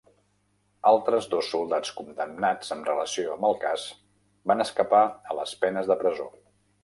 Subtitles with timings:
[0.91, 3.85] Altres dos soldats condemnats en relació amb el cas,
[4.53, 5.03] van escapar
[5.35, 6.27] a les penes de presó.